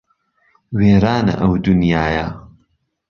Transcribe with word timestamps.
وێرانه 0.77 1.33
ئهو 1.41 1.55
دونیایه 1.65 2.27